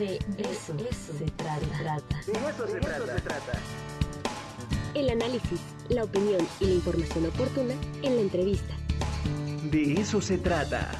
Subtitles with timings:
[0.00, 0.74] De eso,
[1.18, 2.22] se trata.
[2.24, 3.52] De eso, se, trata.
[4.94, 8.74] El análisis, la opinión y la información oportuna en la entrevista.
[9.70, 10.90] De eso se trata.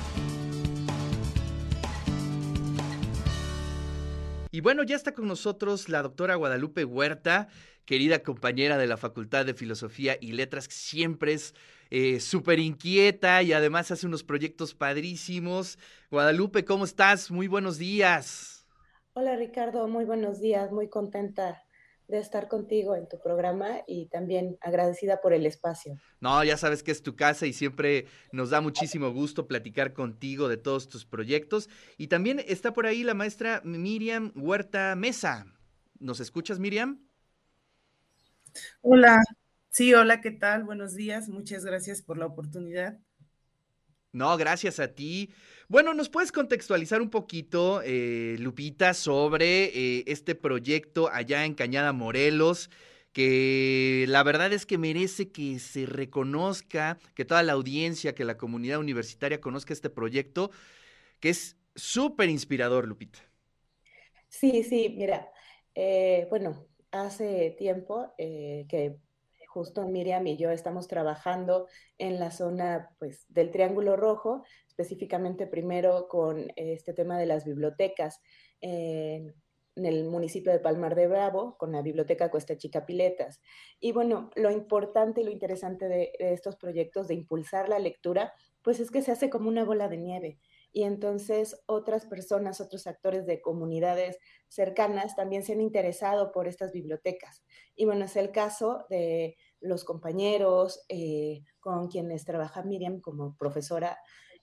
[4.50, 7.48] Y bueno, ya está con nosotros la doctora Guadalupe Huerta,
[7.86, 11.54] querida compañera de la Facultad de Filosofía y Letras, que siempre es
[11.88, 15.78] eh, súper inquieta y además hace unos proyectos padrísimos.
[16.10, 17.30] Guadalupe, ¿cómo estás?
[17.30, 18.59] Muy buenos días.
[19.12, 21.62] Hola Ricardo, muy buenos días, muy contenta
[22.06, 25.96] de estar contigo en tu programa y también agradecida por el espacio.
[26.20, 30.48] No, ya sabes que es tu casa y siempre nos da muchísimo gusto platicar contigo
[30.48, 31.68] de todos tus proyectos.
[31.98, 35.46] Y también está por ahí la maestra Miriam Huerta Mesa.
[35.98, 37.00] ¿Nos escuchas, Miriam?
[38.82, 39.20] Hola,
[39.72, 40.64] Sí, hola, ¿qué tal?
[40.64, 41.28] Buenos días.
[41.28, 42.98] Muchas gracias por la oportunidad.
[44.12, 45.30] No, gracias a ti.
[45.68, 51.92] Bueno, ¿nos puedes contextualizar un poquito, eh, Lupita, sobre eh, este proyecto allá en Cañada
[51.92, 52.70] Morelos?
[53.12, 58.36] que la verdad es que merece que se reconozca, que toda la audiencia, que la
[58.36, 60.52] comunidad universitaria conozca este proyecto,
[61.18, 63.18] que es súper inspirador, Lupita.
[64.28, 65.28] Sí, sí, mira,
[65.74, 68.94] eh, bueno, hace tiempo que
[69.50, 71.66] justo Miriam y yo estamos trabajando
[71.98, 78.20] en la zona pues, del Triángulo Rojo, específicamente primero con este tema de las bibliotecas
[78.60, 79.34] en,
[79.76, 83.40] el municipio de Palmar de Bravo, con la biblioteca Cuesta Chica Piletas.
[83.78, 88.34] Y bueno, lo importante y lo interesante de, de estos proyectos de impulsar la lectura,
[88.62, 90.38] pues es que se hace como una bola de nieve
[90.72, 94.18] y entonces otras personas, otros actores de comunidades
[94.48, 97.44] cercanas también se han interesado por estas bibliotecas.
[97.74, 103.98] Y bueno, es el caso de los compañeros eh, con quienes trabaja Miriam como profesora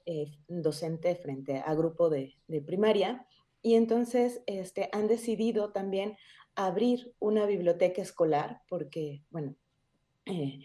[0.05, 3.25] eh, docente frente a grupo de, primaria.
[3.61, 6.17] Y entonces este, han decidido también
[6.55, 9.55] abrir una biblioteca escolar porque, bueno,
[10.25, 10.59] eh,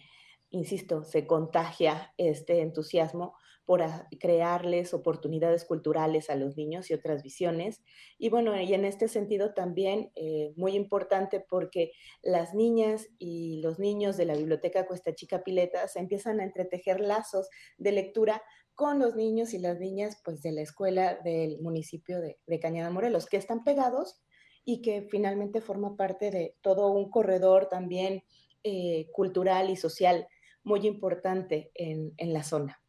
[0.50, 3.34] insisto, se contagia este entusiasmo
[3.64, 3.83] por
[4.18, 7.83] crearles oportunidades culturales a los niños y otras visiones.
[8.18, 13.78] Y bueno, y en este sentido también eh, muy importante porque las niñas y los
[13.78, 18.42] niños de la Biblioteca Cuesta Chica Piletas empiezan a entretejer lazos de lectura
[18.74, 23.27] con los niños y las niñas pues de la escuela del municipio de, Cañada Morelos,
[23.27, 24.20] que están pegados
[24.64, 28.24] y que finalmente forma parte de todo un corredor también
[28.64, 30.27] eh, cultural y social
[30.64, 32.82] muy importante en, la zona.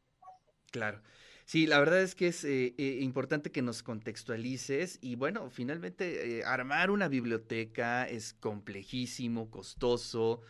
[0.74, 1.02] Claro.
[1.46, 6.40] Sí, la verdad es que es eh, eh, importante que nos contextualices y bueno, finalmente
[6.40, 10.42] eh, armar una biblioteca es complejísimo, costoso,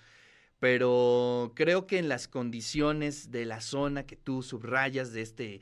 [0.60, 5.62] pero creo que en las condiciones de la zona que tú subrayas de este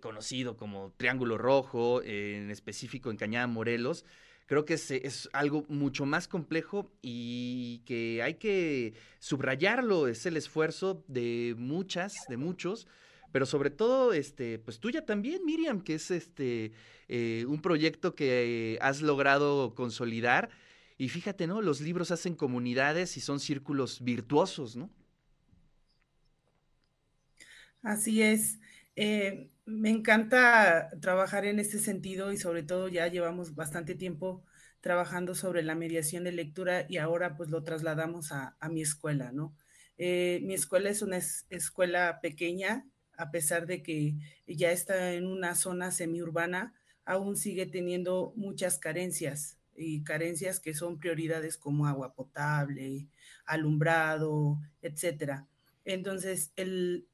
[0.00, 4.04] conocido como Triángulo Rojo, en específico en Cañada Morelos,
[4.46, 10.36] creo que es, es, algo mucho más complejo y que hay que subrayarlo, es el
[10.36, 12.88] esfuerzo de muchas, de muchos,
[13.32, 16.72] pero sobre todo, este, pues tuya también, Miriam, que es este
[17.08, 20.50] eh, un proyecto que has logrado consolidar.
[20.98, 21.62] Y fíjate, ¿no?
[21.62, 24.90] Los libros hacen comunidades y son círculos virtuosos, ¿no?
[27.82, 28.58] Así es.
[28.96, 34.42] Eh, me encanta trabajar en este sentido y sobre todo ya llevamos bastante tiempo
[34.80, 39.54] trabajando sobre la mediación de lectura y ahora pues lo trasladamos a, mi escuela, ¿no?
[39.98, 42.86] Eh, mi escuela es una escuela pequeña,
[43.18, 44.14] a pesar de que
[44.46, 46.72] ya está en una zona semiurbana,
[47.04, 53.08] aún sigue teniendo muchas carencias y carencias que son prioridades como agua potable,
[53.44, 55.48] alumbrado, etcétera.
[55.84, 57.08] Entonces, el,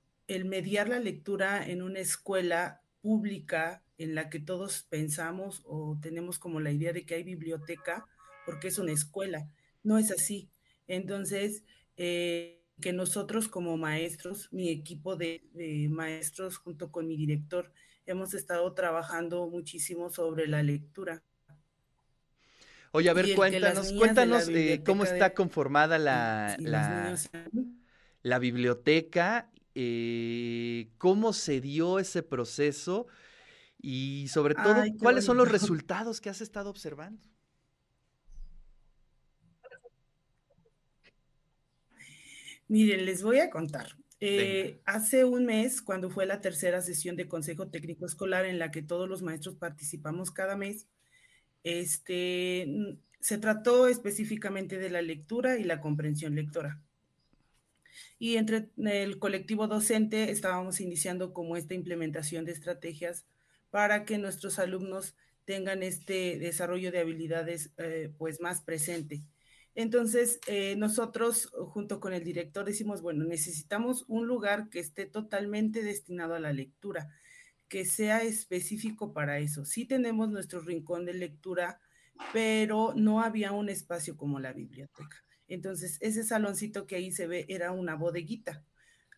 [0.45, 6.61] mediar la lectura en una escuela pública en la que todos pensamos o tenemos como
[6.61, 8.07] la idea de que hay biblioteca
[8.45, 9.49] porque es una escuela.
[9.83, 10.51] No es así.
[10.87, 11.63] Entonces,
[11.97, 15.43] eh, que nosotros como maestros, mi equipo de,
[15.91, 17.73] maestros junto con mi director,
[18.07, 21.23] hemos estado trabajando muchísimo sobre la lectura.
[22.93, 26.57] Oye, a ver, cuéntanos, cuéntanos eh, cómo está conformada la,
[28.23, 33.09] la, biblioteca, eh, cómo se dio ese proceso
[33.81, 37.34] y sobre todo, cuáles son los resultados que has estado observando.
[42.75, 43.87] Miren, les voy a contar.
[44.19, 48.73] Eh, hace un mes, cuando fue la tercera sesión de Consejo Técnico Escolar en la
[48.73, 50.89] que todos los maestros participamos cada mes,
[51.63, 56.83] este, se trató específicamente de la lectura y la comprensión lectora.
[58.19, 63.25] Y entre el colectivo docente estábamos iniciando como esta implementación de estrategias
[63.71, 69.23] para que nuestros alumnos tengan este desarrollo de habilidades eh, pues más presente.
[69.75, 75.83] Entonces, eh, nosotros junto con el director decimos, bueno, necesitamos un lugar que esté totalmente
[75.83, 77.09] destinado a la lectura,
[77.69, 79.65] que sea específico para eso.
[79.65, 81.81] Sí tenemos nuestro rincón de lectura,
[82.33, 85.25] pero no había un espacio como la biblioteca.
[85.49, 88.65] Entonces, ese saloncito que ahí se ve era una bodeguita.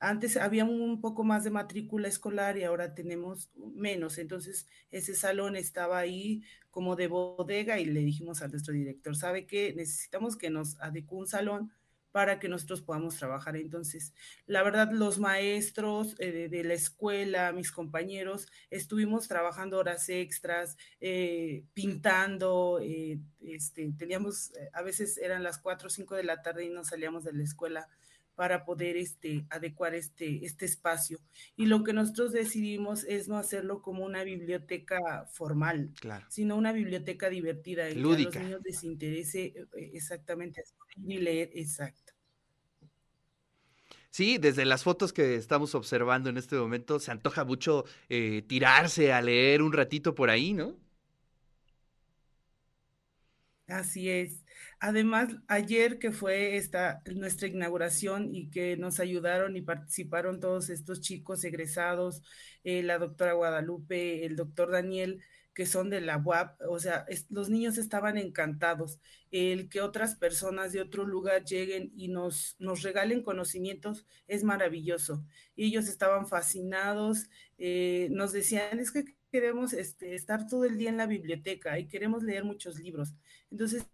[0.07, 4.19] Antes había un poco más de matrícula escolar y ahora tenemos menos.
[4.19, 9.47] Entonces, ese salón estaba ahí como de bodega y le dijimos a nuestro director, ¿sabe
[9.47, 9.75] qué?
[9.75, 11.73] Necesitamos que nos adecue un salón
[12.13, 13.57] para que nosotros podamos trabajar.
[13.57, 14.15] Entonces,
[14.47, 21.65] la verdad, los maestros eh, de, la escuela, mis compañeros, estuvimos trabajando horas extras, eh,
[21.75, 26.69] pintando, eh, este, teníamos, a veces eran las 4 o 5 de la tarde y
[26.69, 27.89] nos salíamos de la escuela
[28.37, 31.19] para poder este, adecuar este, este espacio.
[31.57, 35.93] Y lo que nosotros decidimos es no hacerlo como una biblioteca formal,
[36.29, 40.63] sino una biblioteca divertida, en que a los niños les interese eh, eh, exactamente
[40.97, 42.13] y leer, exacto.
[44.11, 49.13] Sí, desde las fotos que estamos observando en este momento, se antoja mucho eh, tirarse
[49.13, 50.77] a leer un ratito por ahí, ¿no?
[53.67, 54.46] Así es.
[54.79, 61.01] Además, ayer que fue esta nuestra inauguración y que nos ayudaron y participaron todos estos
[61.01, 62.23] chicos egresados,
[62.63, 65.23] eh, la doctora Guadalupe, el doctor Daniel,
[65.57, 69.01] que son de la UAP, o sea, los niños estaban encantados.
[69.31, 75.25] El que otras personas de otro lugar lleguen y nos, regalen conocimientos es maravilloso.
[75.57, 80.99] Ellos estaban fascinados, eh, nos decían, es que queremos este, estar todo el día en
[80.99, 83.15] la biblioteca y queremos leer muchos libros.
[83.51, 83.87] Entonces,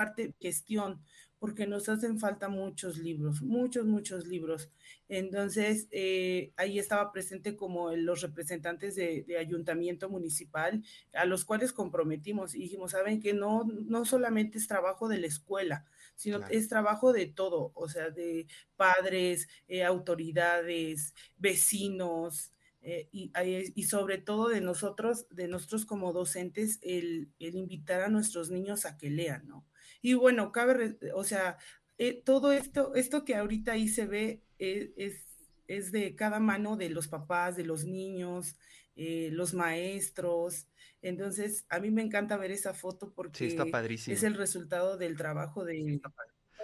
[0.00, 1.02] parte gestión,
[1.38, 4.70] porque nos hacen falta muchos libros, muchos, muchos libros.
[5.10, 10.82] Entonces, eh, ahí estaba presente como los representantes de, ayuntamiento municipal,
[11.12, 15.26] a los cuales comprometimos y dijimos, saben que no, no solamente es trabajo de la
[15.26, 15.84] escuela,
[16.16, 23.30] sino es trabajo de todo, o sea, de padres, eh, autoridades, vecinos, eh, y,
[23.74, 28.86] y, sobre todo de nosotros, de nosotros como docentes, el, el, invitar a nuestros niños
[28.86, 29.66] a que lean, ¿no?
[30.02, 31.58] Y bueno, cabe, o sea,
[31.98, 35.24] eh, todo esto, esto que ahorita ahí se ve eh, es,
[35.66, 38.56] es, de cada mano de los papás, de los niños,
[38.96, 40.66] los maestros.
[41.00, 46.00] Entonces, a mí me encanta ver esa foto porque es el resultado del trabajo de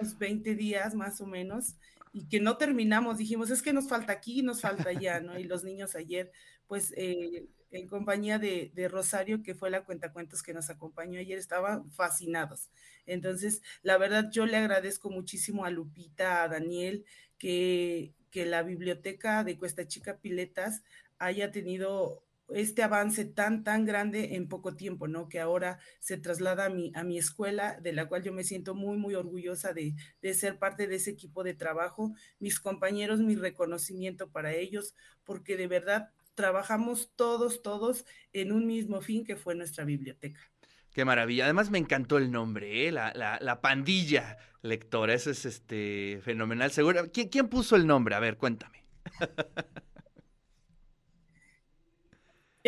[0.01, 1.77] unos 20 días más o menos
[2.17, 5.39] y que no terminamos, dijimos, es que nos falta aquí, nos falta allá, ¿no?
[5.39, 6.33] Y los niños ayer,
[6.67, 11.91] pues, eh, en compañía de, Rosario, que fue la cuentacuentos que nos acompañó ayer, estaban
[11.91, 12.71] fascinados.
[13.07, 17.05] Entonces, la verdad, yo le agradezco muchísimo a Lupita, a Daniel,
[17.39, 20.83] que, que la biblioteca de Cuesta Chica Piletas
[21.19, 25.29] haya tenido este avance tan, tan grande en poco tiempo, ¿no?
[25.29, 28.75] Que ahora se traslada a mi, a mi escuela, de la cual yo me siento
[28.75, 32.15] muy, muy orgullosa de, de ser parte de ese equipo de trabajo.
[32.39, 34.95] Mis compañeros, mi reconocimiento para ellos,
[35.25, 40.41] porque de verdad trabajamos todos, todos en un mismo fin que fue nuestra biblioteca.
[40.93, 41.45] Qué maravilla.
[41.45, 42.93] Además me encantó el nombre, ¿eh?
[42.93, 45.13] la, la, la, pandilla lectora.
[45.15, 46.71] Eso es este fenomenal.
[46.71, 47.11] Seguro.
[47.13, 48.15] ¿Quién, ¿Quién puso el nombre?
[48.15, 48.85] A ver, cuéntame.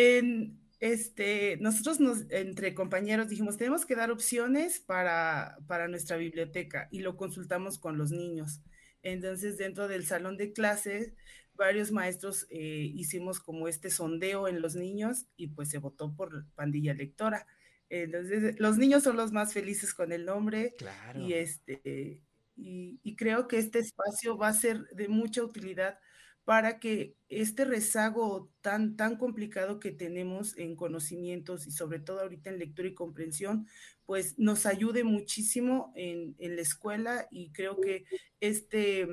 [0.01, 6.87] En, este, nosotros nos, entre compañeros dijimos, tenemos que dar opciones para, para nuestra biblioteca
[6.89, 8.61] y lo consultamos con los niños.
[9.03, 11.13] Entonces, dentro del salón de clases,
[11.59, 16.45] varios maestros eh, hicimos como este sondeo en los niños y pues se votó por
[16.55, 17.45] pandilla lectora.
[17.89, 20.75] Entonces, los niños son los más felices con el nombre
[21.15, 22.23] y este
[22.55, 25.97] y, y, creo que este espacio va a ser de mucha utilidad
[26.43, 32.49] para que este rezago tan, tan complicado que tenemos en conocimientos y sobre todo ahorita
[32.49, 33.67] en lectura y comprensión,
[34.05, 38.05] pues nos ayude muchísimo en, en la escuela y creo que
[38.39, 39.07] este,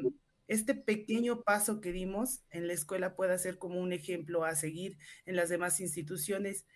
[0.48, 4.98] este pequeño paso que dimos en la escuela pueda ser como un ejemplo a seguir
[5.24, 6.66] en las demás instituciones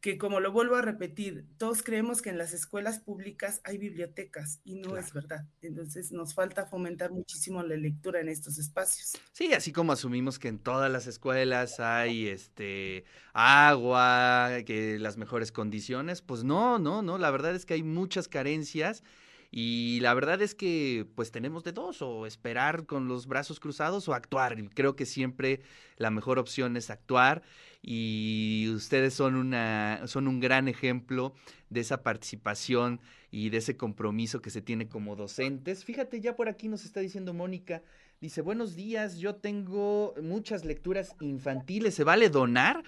[0.00, 4.60] que como lo vuelvo a repetir, todos creemos que en las escuelas públicas hay bibliotecas
[4.62, 5.46] y no es verdad.
[5.62, 9.14] Entonces nos falta fomentar muchísimo la lectura en estos espacios.
[9.32, 15.50] Sí, así como asumimos que en todas las escuelas hay este agua, que las mejores
[15.50, 19.02] condiciones, pues no, no, no, la verdad es que hay muchas carencias
[19.50, 24.08] y la verdad es que pues tenemos de dos, o esperar con los brazos cruzados
[24.08, 24.56] o actuar.
[24.74, 25.60] Creo que siempre
[25.96, 27.42] la mejor opción es actuar
[27.82, 31.34] y ustedes son, una, son un gran ejemplo
[31.70, 33.00] de esa participación
[33.30, 35.84] y de ese compromiso que se tiene como docentes.
[35.84, 37.82] Fíjate, ya por aquí nos está diciendo Mónica,
[38.20, 42.82] dice, buenos días, yo tengo muchas lecturas infantiles, ¿se vale donar?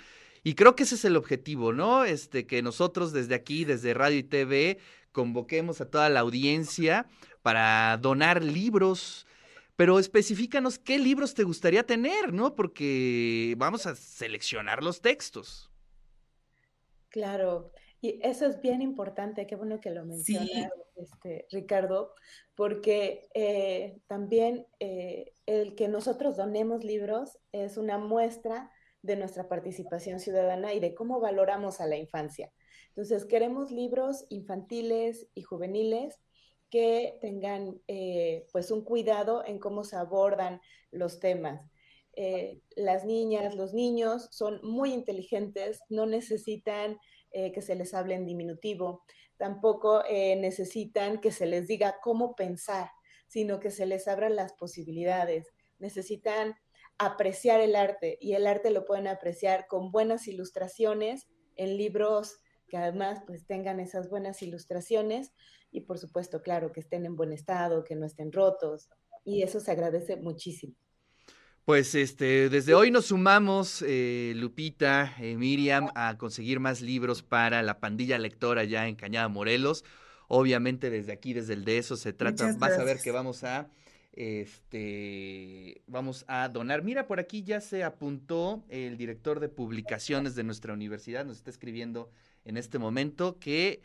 [0.45, 2.05] Y creo que ese es el objetivo, ¿no?
[2.05, 4.79] Este, que nosotros desde aquí, desde Radio y TV,
[5.19, 7.09] convoquemos a toda la audiencia
[7.43, 9.27] para donar libros,
[9.75, 12.55] pero especifícanos qué libros te gustaría tener, ¿no?
[12.55, 15.73] Porque vamos a seleccionar los textos.
[17.09, 22.15] Claro, y eso es bien importante, qué bueno que lo menciona este, Ricardo,
[22.55, 28.71] porque eh, también eh, el que nosotros donemos libros es una muestra
[29.03, 32.53] de nuestra participación ciudadana y de cómo valoramos a la infancia.
[32.99, 36.19] Entonces, queremos libros infantiles y juveniles
[36.69, 41.61] que tengan eh, pues un cuidado en cómo se abordan los temas.
[42.75, 46.99] las niñas, los niños son muy inteligentes, no necesitan
[47.31, 49.05] eh, que se les hable en diminutivo,
[49.37, 52.91] tampoco eh, necesitan que se les diga cómo pensar,
[53.29, 55.47] sino que se les abran las posibilidades.
[55.79, 56.57] Necesitan
[56.99, 62.77] apreciar el arte y el arte lo pueden apreciar con buenas ilustraciones en libros que
[62.77, 65.33] además pues tengan esas buenas ilustraciones
[65.71, 68.89] y por supuesto, claro, que estén en buen estado, que no estén rotos
[69.25, 70.75] y eso se agradece muchísimo.
[71.65, 77.63] Pues este, desde hoy nos sumamos, eh, Lupita, eh, Miriam, a conseguir más libros para
[77.63, 79.85] la pandilla lectora ya en Cañada Morelos.
[80.29, 82.55] Obviamente desde aquí, desde el de eso se trata.
[82.57, 83.69] Vas a ver que vamos a,
[84.13, 86.83] este, vamos a donar.
[86.83, 91.51] Mira, por aquí ya se apuntó el director de publicaciones de nuestra universidad, nos está
[91.51, 92.11] escribiendo
[92.49, 93.83] en este momento que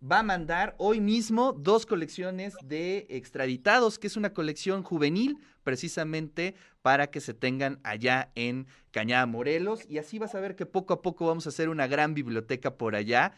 [0.00, 6.54] va a mandar hoy mismo dos colecciones de extraditados, que es una colección juvenil precisamente
[6.82, 9.80] para que se tengan allá en Cañada Morelos.
[9.88, 12.76] Y así vas a ver que poco a poco vamos a hacer una gran biblioteca
[12.76, 13.32] por allá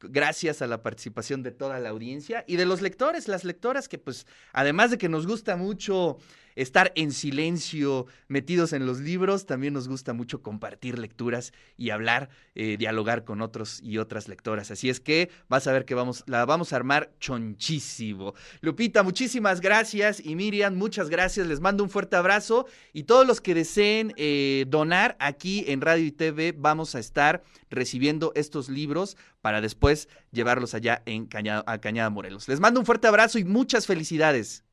[0.00, 3.98] gracias a la participación de toda la audiencia y de los lectores, las lectoras que
[3.98, 6.18] pues además de que nos gusta mucho
[6.56, 12.28] estar en silencio, metidos en los libros, también nos gusta mucho compartir lecturas y hablar,
[12.54, 14.70] eh, dialogar con otros y otras lectoras.
[14.70, 18.34] Así es que vas a ver que vamos, la vamos a armar chonchísimo.
[18.60, 21.46] Lupita, muchísimas gracias y Miriam, muchas gracias.
[21.46, 26.04] Les mando un fuerte abrazo y todos los que deseen eh, donar aquí en Radio
[26.04, 31.28] y TV, vamos a estar recibiendo estos libros para después llevarlos allá en
[31.66, 32.48] a Cañada Morelos.
[32.48, 34.63] Les mando un fuerte abrazo y muchas felicidades.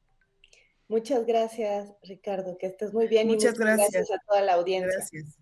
[0.92, 4.12] Muchas gracias, Ricardo, que estés muy bien muchas y muchas gracias.
[4.12, 4.92] a toda la audiencia.
[4.92, 5.40] Gracias.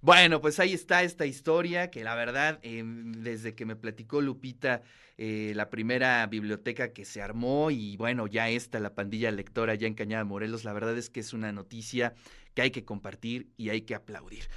[0.00, 4.82] Bueno, pues ahí está esta historia que la verdad, em, desde que me platicó Lupita,
[5.16, 9.88] eh, la primera biblioteca que se armó y bueno, ya está la pandilla lectora ya
[9.88, 12.14] en Cañada Morelos, la verdad es que es una noticia
[12.54, 14.48] que hay que compartir y hay que aplaudir.